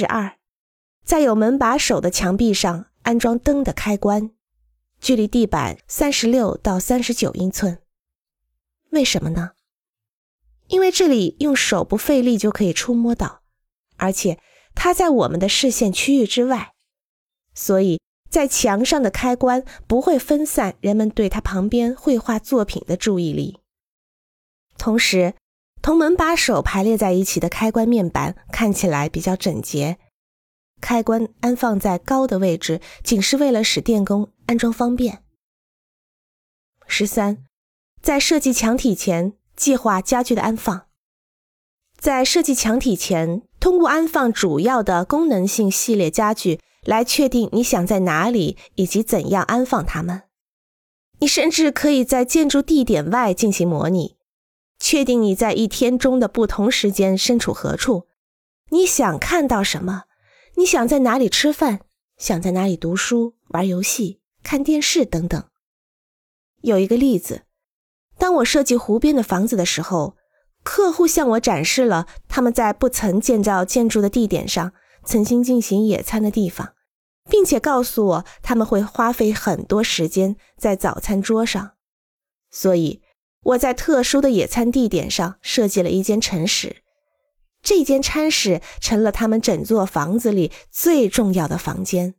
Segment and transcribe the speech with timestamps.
[0.00, 0.38] 十二，
[1.04, 4.30] 在有门把手的墙壁上安装灯的开关，
[4.98, 7.82] 距离地板三十六到三十九英寸。
[8.92, 9.50] 为什么呢？
[10.68, 13.42] 因为这里用手不费力就可以触摸到，
[13.98, 14.40] 而且
[14.74, 16.72] 它在我们的视线区域之外，
[17.54, 23.60] 所以在墙上的开关不会分散人们对它旁边绘画作品的注意力。
[24.78, 25.34] 同时，
[25.82, 29.98] 同门把手排列在一起的开关面板看起来比较整洁。
[30.80, 35.22] 开关安放在高的位置，仅是为了使电工安装方便。
[36.86, 37.44] 十三，
[38.00, 40.86] 在设计墙体前计划家具的安放。
[41.98, 50.22] 在设计墙体前，通过安放主要的功能性系列家具来确定你想在哪里以及怎样安放它们。
[51.18, 54.16] 你甚至可以在建筑地点外进行模拟，
[54.90, 58.08] 确定你在一天中的不同时间身处何处，
[58.70, 60.06] 你想看到什么。
[60.56, 61.82] 你想在哪里吃饭？
[62.18, 65.44] 想在哪里读书、玩游戏、看电视等等。
[66.62, 67.42] 有一个例子，
[68.18, 70.16] 当我设计湖边的房子的时候，
[70.64, 74.72] 客户向我展示了他们在不曾建造建筑的地点上
[75.04, 76.74] 曾经进行野餐的地方，
[77.30, 81.74] 并且告诉我他们会花费很多时间在早餐桌上。
[82.50, 83.00] 所以
[83.42, 86.82] 我在特殊的野餐地点上设计了一间晨室。
[87.62, 92.14] 这间餐室成了他们整座房子里最重要的房间。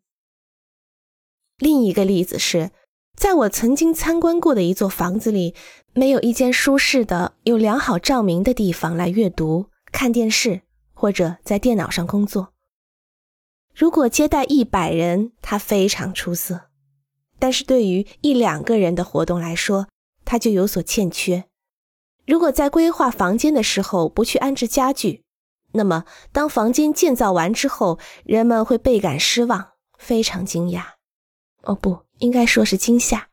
[1.57, 2.71] 另一个例子是，
[3.15, 5.55] 在我曾经参观过的一座房子里，
[5.93, 10.61] 没有一间舒适的、有良好照明的地方来阅读、看电视
[10.93, 12.53] 或者在电脑上工作。
[13.73, 16.69] 如果接待一百人，它非常出色；
[17.39, 19.87] 但是对于一两个人的活动来说，
[20.31, 21.43] 他就有所欠缺。
[22.25, 25.25] 如果在规划房间的时候不去安置家具，
[25.73, 30.93] 那么，当房间建造完之后，人们会倍感失望，非常惊讶。
[31.63, 33.30] 哦，不应该说是惊吓。